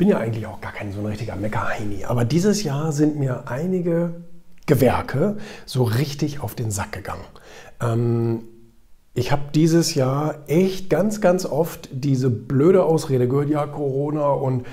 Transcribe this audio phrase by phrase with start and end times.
[0.00, 3.48] bin ja eigentlich auch gar kein so ein richtiger Meckerheini, aber dieses Jahr sind mir
[3.48, 4.14] einige
[4.64, 7.26] Gewerke so richtig auf den Sack gegangen.
[7.82, 8.44] Ähm,
[9.12, 14.64] ich habe dieses Jahr echt ganz, ganz oft diese blöde Ausrede gehört, ja, Corona und,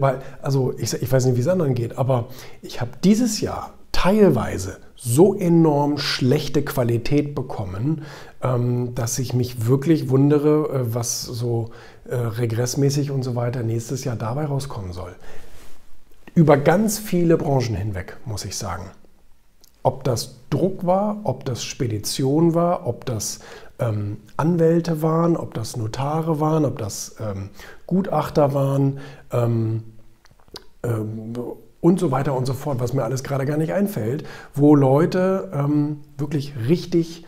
[0.00, 2.26] weil, also ich, ich weiß nicht, wie es anderen geht, aber
[2.60, 8.02] ich habe dieses Jahr teilweise so enorm schlechte Qualität bekommen,
[8.42, 11.70] ähm, dass ich mich wirklich wundere, äh, was so
[12.08, 15.14] äh, regressmäßig und so weiter nächstes Jahr dabei rauskommen soll.
[16.34, 18.90] Über ganz viele Branchen hinweg, muss ich sagen.
[19.82, 23.40] Ob das Druck war, ob das Spedition war, ob das
[23.80, 27.50] ähm, Anwälte waren, ob das Notare waren, ob das ähm,
[27.86, 29.00] Gutachter waren
[29.32, 29.82] ähm,
[30.84, 31.34] ähm
[31.82, 35.50] und so weiter und so fort, was mir alles gerade gar nicht einfällt, wo Leute
[35.52, 37.26] ähm, wirklich richtig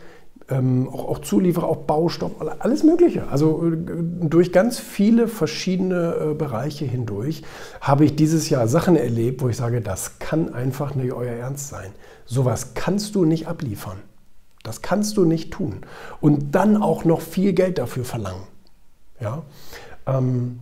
[0.49, 3.27] ähm, auch, auch, Zulieferer, auch Baustoff, alles Mögliche.
[3.27, 7.43] Also äh, durch ganz viele verschiedene äh, Bereiche hindurch
[7.81, 11.67] habe ich dieses Jahr Sachen erlebt, wo ich sage, das kann einfach nicht euer Ernst
[11.67, 11.91] sein.
[12.25, 13.97] Sowas kannst du nicht abliefern.
[14.63, 15.81] Das kannst du nicht tun.
[16.21, 18.43] Und dann auch noch viel Geld dafür verlangen.
[19.19, 19.43] Ja?
[20.07, 20.59] Ähm,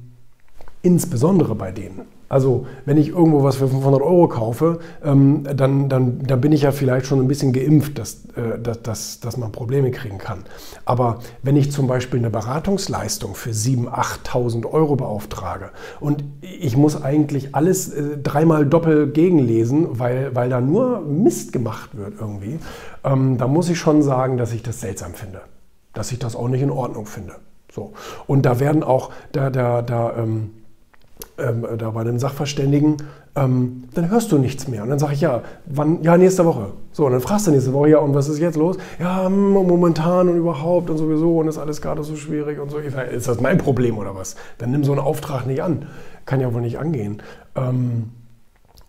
[0.81, 2.01] insbesondere bei denen.
[2.33, 6.63] Also wenn ich irgendwo was für 500 Euro kaufe, ähm, dann, dann, dann bin ich
[6.63, 10.39] ja vielleicht schon ein bisschen geimpft, dass, äh, dass, dass, dass man Probleme kriegen kann.
[10.83, 13.89] Aber wenn ich zum Beispiel eine Beratungsleistung für 7.000,
[14.25, 20.59] 8.000 Euro beauftrage und ich muss eigentlich alles äh, dreimal doppelt gegenlesen, weil, weil da
[20.59, 22.57] nur Mist gemacht wird irgendwie,
[23.03, 25.41] ähm, da muss ich schon sagen, dass ich das seltsam finde.
[25.93, 27.35] Dass ich das auch nicht in Ordnung finde.
[27.71, 27.93] So.
[28.25, 30.49] Und da werden auch, da, da, da, ähm,
[31.37, 32.97] ähm, da bei einem Sachverständigen,
[33.35, 34.83] ähm, dann hörst du nichts mehr.
[34.83, 36.03] Und dann sage ich, ja, wann?
[36.03, 36.67] Ja, nächste Woche.
[36.91, 38.77] So, und dann fragst du nächste Woche, ja, und was ist jetzt los?
[38.99, 42.79] Ja, momentan und überhaupt und sowieso und ist alles gerade so schwierig und so.
[42.79, 44.35] Ich sage, ist das mein Problem oder was?
[44.59, 45.87] Dann nimm so einen Auftrag nicht an.
[46.25, 47.21] Kann ja wohl nicht angehen.
[47.55, 48.11] Ähm,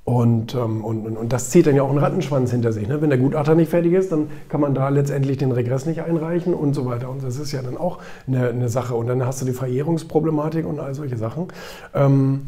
[0.05, 2.87] und, ähm, und, und, und, das zieht dann ja auch einen Rattenschwanz hinter sich.
[2.87, 3.01] Ne?
[3.01, 6.53] Wenn der Gutachter nicht fertig ist, dann kann man da letztendlich den Regress nicht einreichen
[6.53, 7.09] und so weiter.
[7.09, 8.95] Und das ist ja dann auch eine, eine Sache.
[8.95, 11.49] Und dann hast du die Verjährungsproblematik und all solche Sachen.
[11.95, 12.43] Ähm,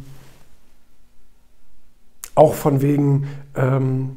[2.35, 4.17] auch von wegen, ähm,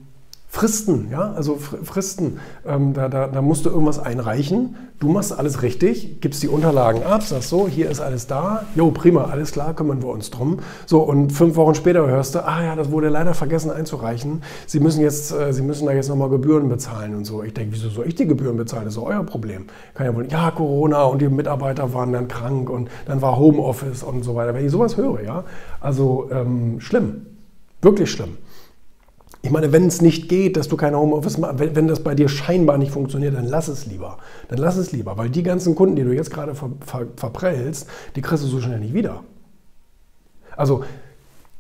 [0.52, 2.40] Fristen, ja, also Fristen.
[2.66, 4.76] Ähm, da, da, da, musst du irgendwas einreichen.
[5.00, 8.66] Du machst alles richtig, gibst die Unterlagen ab, sagst so, hier ist alles da.
[8.74, 10.58] Jo, prima, alles klar, kümmern wir uns drum.
[10.88, 14.42] So, und fünf Wochen später hörst du, ah ja, das wurde leider vergessen einzureichen.
[14.66, 17.44] Sie müssen jetzt, äh, Sie müssen da jetzt nochmal Gebühren bezahlen und so.
[17.44, 18.86] Ich denke, wieso soll ich die Gebühren bezahlen?
[18.86, 19.68] Das ist euer Problem.
[19.94, 24.02] Kann ja wohl, ja, Corona und die Mitarbeiter waren dann krank und dann war Homeoffice
[24.02, 24.56] und so weiter.
[24.56, 25.44] Wenn ich sowas höre, ja,
[25.80, 27.28] also ähm, schlimm,
[27.84, 28.38] wirklich schlimm.
[29.42, 32.14] Ich meine, wenn es nicht geht, dass du kein Homeoffice machst, wenn, wenn, das bei
[32.14, 34.18] dir scheinbar nicht funktioniert, dann lass es lieber.
[34.50, 37.88] Dann lass es lieber, weil die ganzen Kunden, die du jetzt gerade ver, ver, verprellst,
[38.16, 39.24] die kriegst du so schnell nicht wieder.
[40.58, 40.84] Also,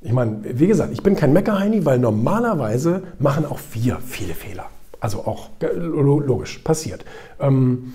[0.01, 4.65] ich meine, wie gesagt, ich bin kein Meckerheini, weil normalerweise machen auch wir viele Fehler.
[4.99, 7.05] Also auch logisch, passiert.
[7.39, 7.93] Ähm,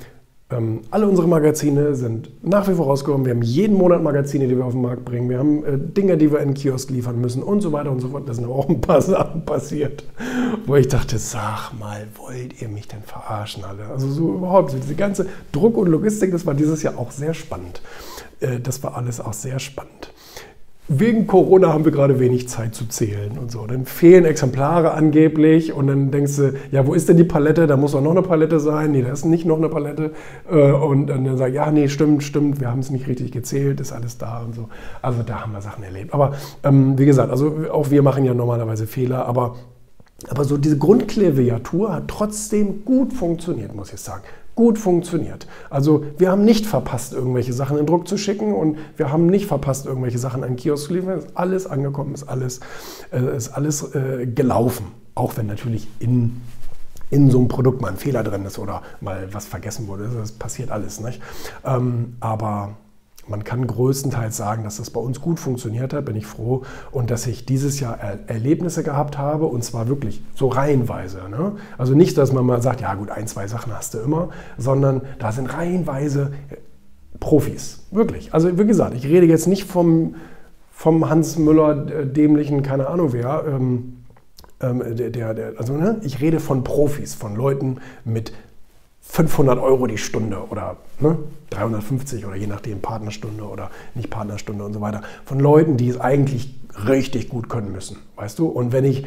[0.50, 3.24] ähm, alle unsere Magazine sind nach wie vor rausgekommen.
[3.24, 5.30] Wir haben jeden Monat Magazine, die wir auf den Markt bringen.
[5.30, 8.00] Wir haben äh, Dinge, die wir in den Kiosk liefern müssen und so weiter und
[8.00, 8.28] so fort.
[8.28, 10.04] Da sind aber auch ein paar Sachen passiert,
[10.66, 13.86] wo ich dachte, sag mal, wollt ihr mich denn verarschen alle?
[13.86, 17.80] Also so überhaupt, diese ganze Druck und Logistik, das war dieses Jahr auch sehr spannend.
[18.40, 20.10] Äh, das war alles auch sehr spannend
[20.86, 23.66] wegen Corona haben wir gerade wenig Zeit zu zählen und so.
[23.66, 27.66] Dann fehlen Exemplare angeblich und dann denkst du, ja, wo ist denn die Palette?
[27.66, 28.92] Da muss doch noch eine Palette sein.
[28.92, 30.12] Nee, da ist nicht noch eine Palette.
[30.50, 33.80] Äh, und dann sag ich, ja, nee, stimmt, stimmt, wir haben es nicht richtig gezählt,
[33.80, 34.68] ist alles da und so.
[35.00, 36.12] Also da haben wir Sachen erlebt.
[36.12, 39.56] Aber ähm, wie gesagt, also auch wir machen ja normalerweise Fehler, aber
[40.28, 44.22] aber so diese Grundklaviatur hat trotzdem gut funktioniert, muss ich sagen
[44.54, 45.46] gut funktioniert.
[45.70, 49.46] Also wir haben nicht verpasst, irgendwelche Sachen in Druck zu schicken und wir haben nicht
[49.46, 51.18] verpasst, irgendwelche Sachen an Kiosk zu liefern.
[51.18, 52.60] Ist alles angekommen, ist alles,
[53.12, 54.86] äh, ist alles äh, gelaufen.
[55.14, 56.40] Auch wenn natürlich in,
[57.10, 60.08] in so einem Produkt mal ein Fehler drin ist oder mal was vergessen wurde.
[60.16, 61.00] Das passiert alles.
[61.00, 61.20] Nicht?
[61.64, 62.76] Ähm, aber
[63.28, 66.62] man kann größtenteils sagen, dass das bei uns gut funktioniert hat, bin ich froh.
[66.90, 71.22] Und dass ich dieses Jahr er Erlebnisse gehabt habe und zwar wirklich so reihenweise.
[71.30, 71.52] Ne?
[71.78, 74.28] Also nicht, dass man mal sagt, ja gut, ein, zwei Sachen hast du immer,
[74.58, 76.32] sondern da sind reihenweise
[77.20, 77.84] Profis.
[77.90, 78.34] Wirklich.
[78.34, 80.16] Also wie gesagt, ich rede jetzt nicht vom,
[80.70, 83.44] vom Hans Müller, äh, dämlichen, keine Ahnung wer.
[83.46, 84.04] Ähm,
[84.60, 86.00] ähm, der, der, also, ne?
[86.02, 88.32] Ich rede von Profis, von Leuten mit
[89.06, 91.18] 500 Euro die Stunde oder ne,
[91.50, 95.02] 350 oder je nachdem Partnerstunde oder nicht Partnerstunde und so weiter.
[95.24, 96.54] Von Leuten, die es eigentlich
[96.88, 98.46] richtig gut können müssen, weißt du?
[98.46, 99.06] Und wenn ich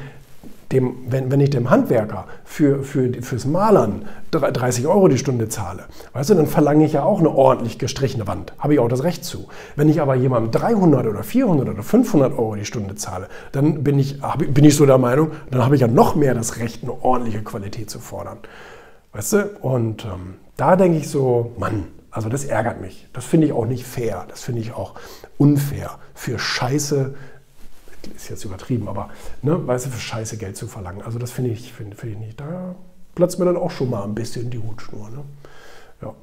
[0.72, 5.86] dem, wenn, wenn ich dem Handwerker für, für, fürs Malern 30 Euro die Stunde zahle,
[6.14, 8.54] weißt du, dann verlange ich ja auch eine ordentlich gestrichene Wand.
[8.60, 9.48] Habe ich auch das Recht zu.
[9.76, 13.98] Wenn ich aber jemandem 300 oder 400 oder 500 Euro die Stunde zahle, dann bin
[13.98, 14.20] ich,
[14.54, 17.42] bin ich so der Meinung, dann habe ich ja noch mehr das Recht, eine ordentliche
[17.44, 18.38] Qualität zu fordern.
[19.18, 19.48] Weißt du?
[19.62, 23.08] Und ähm, da denke ich so, Mann, also das ärgert mich.
[23.14, 24.28] Das finde ich auch nicht fair.
[24.30, 24.94] Das finde ich auch
[25.40, 25.98] unfair.
[26.14, 27.16] Für Scheiße,
[28.16, 29.10] ist jetzt übertrieben, aber
[29.42, 31.02] ne, weißt du, für Scheiße Geld zu verlangen.
[31.02, 32.40] Also das finde ich, find, find ich nicht.
[32.40, 32.76] Da
[33.16, 35.10] platzt mir dann auch schon mal ein bisschen die Hutschnur.
[35.10, 35.24] Ne?
[36.04, 36.14] Ja.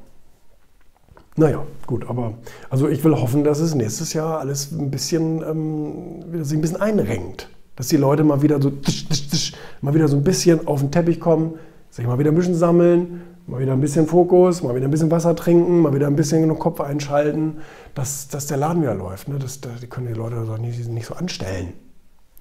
[1.35, 2.35] Naja, gut, aber
[2.71, 6.81] also ich will hoffen, dass es nächstes Jahr alles ein bisschen, ähm, sich ein bisschen
[6.81, 7.49] einrenkt.
[7.75, 10.79] Dass die Leute mal wieder so, tsch, tsch, tsch, mal wieder so ein bisschen auf
[10.79, 11.59] den Teppich kommen,
[11.95, 15.13] sich mal wieder ein bisschen sammeln, mal wieder ein bisschen Fokus, mal wieder ein bisschen
[15.13, 17.59] Wasser trinken, mal wieder ein bisschen den Kopf einschalten,
[17.95, 19.29] dass, dass der Laden wieder läuft.
[19.29, 19.39] Ne?
[19.39, 21.73] Das, das, die können die Leute doch nicht, nicht so anstellen.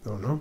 [0.03, 0.39] So, ne?